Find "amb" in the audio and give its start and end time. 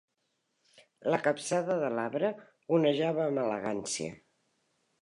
3.31-3.45